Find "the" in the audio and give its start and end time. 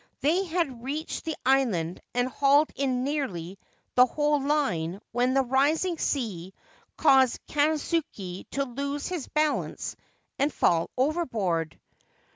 1.25-1.35, 3.93-4.07, 5.35-5.43